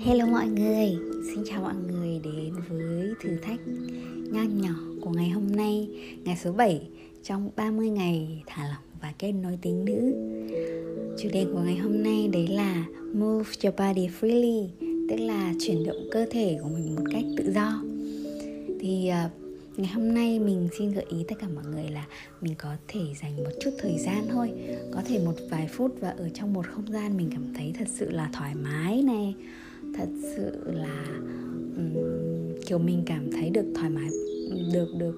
Hello 0.00 0.26
mọi 0.26 0.46
người, 0.46 0.96
xin 1.26 1.44
chào 1.44 1.62
mọi 1.62 1.74
người 1.74 2.20
đến 2.24 2.54
với 2.68 3.10
thử 3.22 3.36
thách 3.42 3.60
nho 4.30 4.42
nhỏ 4.42 4.74
của 5.00 5.10
ngày 5.10 5.28
hôm 5.28 5.56
nay 5.56 5.88
Ngày 6.24 6.36
số 6.44 6.52
7 6.52 6.80
trong 7.22 7.50
30 7.56 7.88
ngày 7.88 8.42
thả 8.46 8.62
lỏng 8.68 8.82
và 9.02 9.12
kết 9.18 9.32
nối 9.32 9.58
tính 9.62 9.84
nữ. 9.84 10.12
Chủ 11.18 11.28
đề 11.32 11.46
của 11.52 11.60
ngày 11.64 11.76
hôm 11.76 12.02
nay 12.02 12.28
đấy 12.32 12.46
là 12.46 12.84
Move 13.14 13.50
your 13.64 13.74
body 13.78 14.08
freely 14.20 14.68
Tức 15.10 15.16
là 15.16 15.54
chuyển 15.60 15.86
động 15.86 16.08
cơ 16.12 16.26
thể 16.30 16.58
của 16.62 16.68
mình 16.68 16.94
một 16.94 17.04
cách 17.12 17.24
tự 17.36 17.52
do. 17.52 17.82
Thì 18.80 19.10
uh, 19.26 19.43
ngày 19.76 19.92
hôm 19.94 20.14
nay 20.14 20.38
mình 20.38 20.68
xin 20.78 20.92
gợi 20.92 21.04
ý 21.08 21.24
tất 21.28 21.34
cả 21.38 21.46
mọi 21.54 21.64
người 21.64 21.88
là 21.90 22.06
mình 22.40 22.54
có 22.58 22.76
thể 22.88 23.00
dành 23.22 23.36
một 23.36 23.50
chút 23.60 23.70
thời 23.78 23.98
gian 23.98 24.26
thôi. 24.30 24.52
Có 24.92 25.02
thể 25.06 25.18
một 25.18 25.34
vài 25.50 25.68
phút 25.68 25.96
và 26.00 26.10
ở 26.10 26.28
trong 26.28 26.52
một 26.52 26.66
không 26.66 26.92
gian 26.92 27.16
mình 27.16 27.30
cảm 27.32 27.54
thấy 27.54 27.72
thật 27.78 27.88
sự 27.88 28.10
là 28.10 28.30
thoải 28.32 28.54
mái 28.54 29.02
này. 29.02 29.34
Thật 29.98 30.08
sự 30.36 30.52
là 30.64 31.04
um, 31.76 31.94
kiểu 32.66 32.78
mình 32.78 33.02
cảm 33.06 33.32
thấy 33.32 33.50
được 33.50 33.66
thoải 33.74 33.90
mái 33.90 34.08
được 34.72 34.88
được 34.98 35.14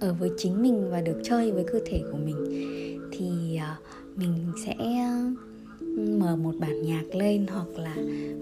ở 0.00 0.14
với 0.14 0.30
chính 0.38 0.62
mình 0.62 0.90
và 0.90 1.00
được 1.00 1.20
chơi 1.24 1.52
với 1.52 1.64
cơ 1.72 1.80
thể 1.86 2.02
của 2.12 2.18
mình. 2.18 2.36
Thì 3.12 3.58
uh, 3.58 4.18
mình 4.18 4.52
sẽ 4.64 4.74
mở 6.18 6.36
một 6.36 6.54
bản 6.58 6.82
nhạc 6.82 7.14
lên 7.14 7.46
hoặc 7.46 7.68
là 7.76 7.94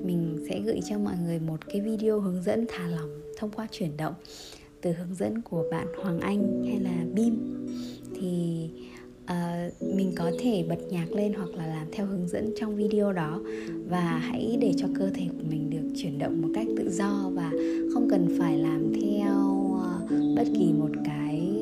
mình 0.05 0.47
sẽ 0.49 0.61
gửi 0.61 0.81
cho 0.89 0.99
mọi 0.99 1.15
người 1.25 1.39
một 1.39 1.61
cái 1.67 1.81
video 1.81 2.21
hướng 2.21 2.43
dẫn 2.43 2.67
thả 2.69 2.89
lỏng 2.89 3.21
thông 3.37 3.51
qua 3.51 3.67
chuyển 3.71 3.97
động 3.97 4.15
từ 4.83 4.93
hướng 4.93 5.15
dẫn 5.15 5.43
của 5.43 5.65
bạn 5.71 5.87
Hoàng 6.03 6.21
Anh 6.21 6.65
hay 6.67 6.81
là 6.81 7.05
Bim. 7.15 7.67
Thì 8.15 8.71
uh, 9.25 9.95
mình 9.97 10.13
có 10.17 10.31
thể 10.39 10.65
bật 10.69 10.79
nhạc 10.91 11.13
lên 11.13 11.33
hoặc 11.33 11.51
là 11.55 11.67
làm 11.67 11.87
theo 11.93 12.07
hướng 12.07 12.29
dẫn 12.29 12.53
trong 12.57 12.77
video 12.77 13.13
đó. 13.13 13.43
Và 13.89 14.01
hãy 14.01 14.59
để 14.61 14.73
cho 14.77 14.87
cơ 14.99 15.11
thể 15.15 15.27
của 15.29 15.45
mình 15.51 15.71
được 15.71 15.93
chuyển 15.97 16.19
động 16.19 16.43
một 16.43 16.49
cách 16.55 16.67
tự 16.77 16.91
do 16.91 17.31
và 17.33 17.53
không 17.95 18.09
cần 18.11 18.37
phải 18.39 18.59
làm 18.59 18.93
theo 19.01 19.35
uh, 19.75 20.37
bất 20.37 20.45
kỳ 20.59 20.73
một 20.73 20.91
cái 21.05 21.61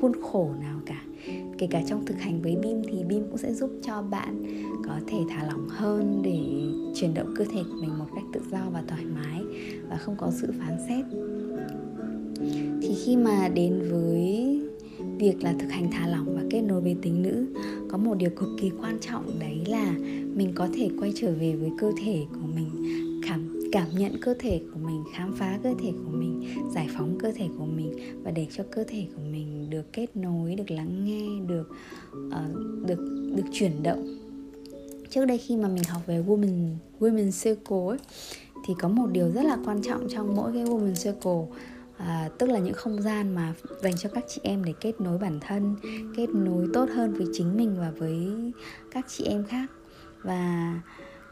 khuôn 0.00 0.12
khổ 0.22 0.50
nào 0.60 0.80
cả. 0.86 1.04
Kể 1.58 1.66
cả 1.70 1.82
trong 1.86 2.06
thực 2.06 2.18
hành 2.18 2.42
với 2.42 2.56
bim 2.56 2.82
thì 2.82 3.04
bim 3.04 3.22
cũng 3.28 3.38
sẽ 3.38 3.52
giúp 3.52 3.70
cho 3.82 4.02
bạn 4.02 4.44
có 4.86 5.00
thể 5.06 5.18
thả 5.28 5.46
lỏng 5.46 5.68
hơn 5.68 6.22
để 6.24 6.40
chuyển 6.94 7.14
động 7.14 7.34
cơ 7.36 7.44
thể 7.44 7.62
của 7.62 7.76
mình 7.80 7.98
một 7.98 8.06
cách 8.14 8.24
tự 8.32 8.40
do 8.50 8.58
và 8.72 8.82
thoải 8.88 9.04
mái 9.04 9.42
và 9.88 9.96
không 9.96 10.16
có 10.18 10.30
sự 10.30 10.52
phán 10.58 10.76
xét 10.88 11.04
khi 13.04 13.16
mà 13.16 13.48
đến 13.48 13.82
với 13.90 14.60
việc 15.18 15.42
là 15.42 15.54
thực 15.58 15.70
hành 15.70 15.90
thả 15.92 16.06
lỏng 16.06 16.34
và 16.34 16.42
kết 16.50 16.60
nối 16.60 16.80
với 16.80 16.96
tính 17.02 17.22
nữ 17.22 17.46
có 17.88 17.98
một 17.98 18.14
điều 18.14 18.30
cực 18.30 18.48
kỳ 18.60 18.70
quan 18.80 18.98
trọng 19.00 19.38
đấy 19.38 19.62
là 19.66 19.94
mình 20.34 20.52
có 20.54 20.68
thể 20.74 20.90
quay 21.00 21.12
trở 21.16 21.32
về 21.32 21.56
với 21.56 21.70
cơ 21.78 21.92
thể 22.04 22.24
của 22.32 22.46
mình 22.54 22.70
cảm 23.28 23.62
cảm 23.72 23.88
nhận 23.98 24.12
cơ 24.20 24.34
thể 24.38 24.60
của 24.72 24.78
mình 24.78 25.04
khám 25.14 25.34
phá 25.36 25.58
cơ 25.62 25.74
thể 25.82 25.92
của 26.04 26.10
mình 26.10 26.44
giải 26.74 26.88
phóng 26.96 27.18
cơ 27.18 27.32
thể 27.32 27.48
của 27.58 27.64
mình 27.64 27.92
và 28.22 28.30
để 28.30 28.46
cho 28.56 28.64
cơ 28.70 28.84
thể 28.88 29.06
của 29.16 29.22
mình 29.32 29.70
được 29.70 29.92
kết 29.92 30.16
nối 30.16 30.54
được 30.54 30.70
lắng 30.70 31.04
nghe 31.04 31.46
được 31.46 31.70
uh, 32.26 32.86
được 32.86 33.30
được 33.36 33.44
chuyển 33.52 33.82
động. 33.82 34.18
Trước 35.10 35.24
đây 35.24 35.38
khi 35.38 35.56
mà 35.56 35.68
mình 35.68 35.84
học 35.88 36.02
về 36.06 36.22
women 36.26 36.68
women 37.00 37.30
circle 37.42 37.86
ấy, 37.88 37.98
thì 38.66 38.74
có 38.80 38.88
một 38.88 39.06
điều 39.12 39.30
rất 39.30 39.42
là 39.44 39.58
quan 39.64 39.82
trọng 39.82 40.08
trong 40.08 40.36
mỗi 40.36 40.52
cái 40.52 40.64
Woman 40.64 40.94
circle 40.94 41.58
à, 42.06 42.30
tức 42.38 42.46
là 42.50 42.58
những 42.58 42.74
không 42.74 43.02
gian 43.02 43.34
mà 43.34 43.54
dành 43.82 43.96
cho 43.96 44.08
các 44.08 44.24
chị 44.28 44.40
em 44.44 44.64
để 44.64 44.72
kết 44.80 45.00
nối 45.00 45.18
bản 45.18 45.40
thân 45.40 45.76
kết 46.16 46.28
nối 46.28 46.66
tốt 46.72 46.88
hơn 46.94 47.12
với 47.12 47.26
chính 47.32 47.56
mình 47.56 47.76
và 47.78 47.92
với 47.98 48.32
các 48.90 49.06
chị 49.08 49.24
em 49.24 49.44
khác. 49.44 49.66
Và 50.22 50.74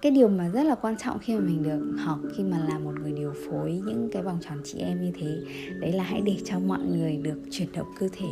cái 0.02 0.12
điều 0.12 0.28
mà 0.28 0.48
rất 0.48 0.62
là 0.62 0.74
quan 0.74 0.96
trọng 0.96 1.18
khi 1.18 1.34
mà 1.34 1.40
mình 1.40 1.62
được 1.62 1.96
học 1.98 2.18
khi 2.36 2.44
mà 2.44 2.58
là 2.68 2.78
một 2.78 2.92
người 3.02 3.12
điều 3.12 3.32
phối 3.48 3.82
những 3.86 4.08
cái 4.12 4.22
vòng 4.22 4.38
tròn 4.40 4.58
chị 4.64 4.78
em 4.78 5.04
như 5.04 5.12
thế 5.20 5.38
đấy 5.80 5.92
là 5.92 6.04
hãy 6.04 6.20
để 6.20 6.36
cho 6.44 6.58
mọi 6.58 6.80
người 6.80 7.16
được 7.16 7.38
chuyển 7.50 7.72
động 7.72 7.86
cơ 7.98 8.08
thể. 8.12 8.28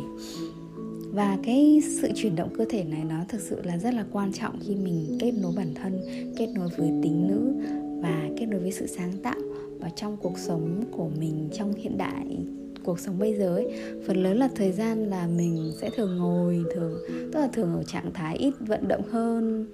Và 1.13 1.37
cái 1.43 1.81
sự 2.01 2.09
chuyển 2.15 2.35
động 2.35 2.53
cơ 2.57 2.65
thể 2.69 2.83
này 2.83 3.03
nó 3.03 3.15
thực 3.29 3.41
sự 3.41 3.61
là 3.63 3.77
rất 3.77 3.93
là 3.93 4.05
quan 4.11 4.33
trọng 4.33 4.59
khi 4.61 4.75
mình 4.75 5.17
kết 5.19 5.31
nối 5.31 5.53
bản 5.55 5.73
thân 5.75 6.01
kết 6.37 6.47
nối 6.55 6.69
với 6.77 6.91
tính 7.03 7.27
nữ 7.27 7.53
và 8.01 8.29
kết 8.37 8.45
nối 8.45 8.59
với 8.59 8.71
sự 8.71 8.87
sáng 8.87 9.11
tạo 9.23 9.48
và 9.79 9.89
trong 9.95 10.17
cuộc 10.17 10.37
sống 10.37 10.83
của 10.91 11.09
mình 11.19 11.49
trong 11.53 11.73
hiện 11.73 11.97
đại, 11.97 12.37
cuộc 12.83 12.99
sống 12.99 13.19
bây 13.19 13.35
giờ 13.35 13.55
ấy, 13.55 13.67
phần 14.07 14.23
lớn 14.23 14.37
là 14.37 14.49
thời 14.55 14.71
gian 14.71 15.05
là 15.05 15.27
mình 15.27 15.71
sẽ 15.81 15.89
thường 15.95 16.17
ngồi, 16.17 16.63
thường, 16.75 16.93
tức 17.07 17.39
là 17.39 17.47
thường 17.53 17.73
ở 17.73 17.83
trạng 17.83 18.13
thái 18.13 18.37
ít 18.37 18.53
vận 18.59 18.87
động 18.87 19.03
hơn, 19.11 19.65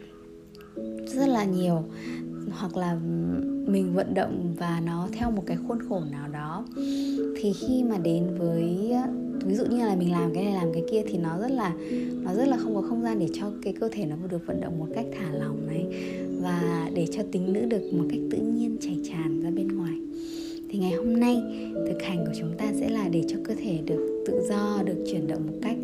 rất 1.08 1.28
là 1.28 1.44
nhiều 1.44 1.84
hoặc 2.51 2.78
là 2.78 2.95
mình 3.67 3.94
vận 3.94 4.13
động 4.13 4.56
và 4.57 4.81
nó 4.85 5.07
theo 5.11 5.31
một 5.31 5.44
cái 5.45 5.57
khuôn 5.67 5.78
khổ 5.89 6.01
nào 6.11 6.28
đó, 6.28 6.66
thì 7.35 7.53
khi 7.53 7.83
mà 7.83 7.97
đến 7.97 8.23
với, 8.38 8.94
ví 9.45 9.56
dụ 9.56 9.66
như 9.66 9.78
là 9.78 9.95
mình 9.95 10.11
làm 10.11 10.33
cái 10.33 10.44
này, 10.44 10.53
làm 10.53 10.73
cái 10.73 10.83
kia 10.91 11.01
thì 11.07 11.17
nó 11.17 11.39
rất 11.39 11.51
là, 11.51 11.73
nó 12.23 12.33
rất 12.33 12.47
là 12.47 12.57
không 12.57 12.75
có 12.75 12.81
không 12.81 13.01
gian 13.01 13.19
để 13.19 13.28
cho 13.33 13.51
cái 13.61 13.73
cơ 13.73 13.89
thể 13.91 14.06
nó 14.06 14.16
được 14.31 14.47
vận 14.47 14.61
động 14.61 14.79
một 14.79 14.88
cách 14.95 15.06
thả 15.19 15.31
lỏng 15.31 15.67
này 15.67 15.85
và 16.41 16.89
để 16.94 17.07
cho 17.11 17.23
tính 17.31 17.53
nữ 17.53 17.66
được 17.66 17.94
một 17.94 18.06
cách 18.09 18.19
tự 18.31 18.38
nhiên 18.38 18.77
chảy 18.81 18.97
tràn 19.09 19.41
ra 19.41 19.50
bên 19.50 19.67
ngoài. 19.67 19.94
Thì 20.69 20.79
ngày 20.79 20.91
hôm 20.91 21.19
nay, 21.19 21.41
thực 21.73 22.01
hành 22.01 22.25
của 22.25 22.33
chúng 22.39 22.53
ta 22.57 22.66
sẽ 22.79 22.89
là 22.89 23.07
để 23.07 23.23
cho 23.27 23.38
cơ 23.44 23.56
thể 23.63 23.79
được 23.85 24.23
tự 24.27 24.41
do, 24.50 24.83
được 24.85 25.06
chuyển 25.12 25.27
động 25.27 25.47
một 25.47 25.53
cách 25.62 25.77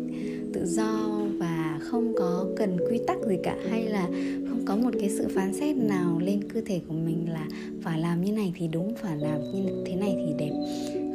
tự 0.52 0.66
do 0.66 1.10
và 1.38 1.78
không 1.82 2.12
có 2.18 2.46
cần 2.56 2.76
quy 2.90 3.00
tắc 3.06 3.16
gì 3.28 3.36
cả, 3.42 3.56
hay 3.70 3.84
là 3.84 4.08
có 4.66 4.76
một 4.76 4.90
cái 5.00 5.10
sự 5.10 5.28
phán 5.34 5.54
xét 5.54 5.76
nào 5.76 6.18
lên 6.18 6.40
cơ 6.52 6.60
thể 6.66 6.80
của 6.88 6.94
mình 6.94 7.26
là 7.32 7.48
phải 7.82 8.00
làm 8.00 8.24
như 8.24 8.32
này 8.32 8.52
thì 8.56 8.68
đúng 8.68 8.94
phải 8.94 9.16
làm 9.16 9.40
như 9.52 9.84
thế 9.86 9.94
này 9.94 10.16
thì 10.16 10.34
đẹp. 10.38 10.52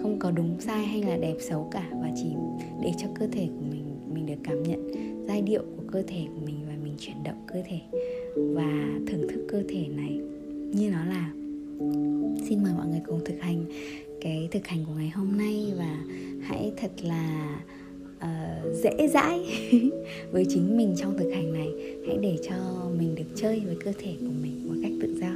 Không 0.01 0.19
có 0.19 0.31
đúng 0.31 0.55
sai 0.59 0.85
hay 0.85 1.03
là 1.03 1.17
đẹp 1.17 1.35
xấu 1.39 1.69
cả. 1.71 1.89
Và 1.91 2.11
chỉ 2.15 2.29
để 2.83 2.91
cho 2.97 3.07
cơ 3.19 3.27
thể 3.31 3.47
của 3.47 3.65
mình 3.71 3.83
mình 4.13 4.25
được 4.25 4.41
cảm 4.43 4.63
nhận 4.63 4.91
giai 5.27 5.41
điệu 5.41 5.61
của 5.77 5.83
cơ 5.91 6.03
thể 6.07 6.25
của 6.35 6.45
mình 6.45 6.55
và 6.67 6.73
mình 6.83 6.93
chuyển 6.99 7.23
động 7.23 7.45
cơ 7.47 7.61
thể. 7.69 7.79
Và 8.35 8.99
thưởng 9.07 9.27
thức 9.29 9.45
cơ 9.49 9.63
thể 9.69 9.87
này 9.87 10.19
như 10.73 10.89
nó 10.89 11.05
là. 11.05 11.31
Xin 12.49 12.63
mời 12.63 12.73
mọi 12.77 12.87
người 12.87 13.01
cùng 13.05 13.19
thực 13.25 13.41
hành 13.41 13.65
cái 14.21 14.47
thực 14.51 14.67
hành 14.67 14.85
của 14.87 14.93
ngày 14.97 15.09
hôm 15.09 15.37
nay 15.37 15.73
và 15.77 16.03
hãy 16.41 16.71
thật 16.77 16.91
là 17.03 17.59
uh, 18.17 18.75
dễ 18.83 19.07
dãi 19.07 19.39
với 20.31 20.45
chính 20.49 20.77
mình 20.77 20.95
trong 20.97 21.17
thực 21.17 21.31
hành 21.31 21.46
hãy 22.07 22.18
để 22.22 22.38
cho 22.50 22.56
mình 22.97 23.16
được 23.16 23.28
chơi 23.35 23.59
với 23.59 23.78
cơ 23.84 23.94
thể 24.00 24.16
của 24.19 24.34
mình 24.41 24.68
một 24.68 24.75
cách 24.84 24.91
tự 25.01 25.19
do. 25.22 25.31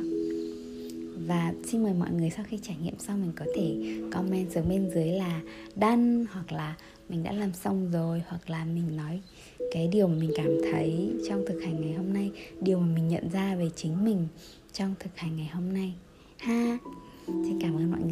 Và 1.28 1.54
xin 1.66 1.84
mời 1.84 1.94
mọi 1.94 2.12
người 2.12 2.30
sau 2.30 2.46
khi 2.50 2.60
trải 2.62 2.76
nghiệm 2.84 3.00
xong 3.00 3.22
mình 3.22 3.32
có 3.36 3.46
thể 3.56 3.96
comment 4.12 4.52
xuống 4.52 4.70
bên 4.70 4.90
dưới 4.96 5.08
là 5.08 5.42
đăng 5.76 6.26
hoặc 6.32 6.52
là 6.52 6.76
mình 7.10 7.24
đã 7.24 7.32
làm 7.32 7.54
xong 7.54 7.92
rồi, 7.92 8.22
hoặc 8.28 8.50
là 8.50 8.66
mình 8.66 8.98
nói 8.98 9.22
cái 9.72 9.88
điều 9.88 10.08
mà 10.08 10.16
mình 10.16 10.32
cảm 10.36 10.48
thấy 10.72 11.10
trong 11.30 11.46
thực 11.48 11.60
hành 11.62 11.82
ngày 11.82 11.94
hôm 11.94 12.14
nay, 12.14 12.32
điều 12.62 12.80
mà 12.80 12.88
mình 12.96 13.08
nhận 13.08 13.30
ra 13.30 13.56
về 13.56 13.70
chính 13.76 14.06
mình 14.06 14.28
trong 14.74 14.96
thực 15.00 15.18
hành 15.18 15.38
ngày 15.38 15.50
hôm 15.54 15.74
nay. 15.74 15.94
Ha! 16.38 16.78
Xin 17.28 17.62
cảm 17.62 17.76
ơn 17.76 17.92
mọi 17.92 18.02
người. 18.02 18.11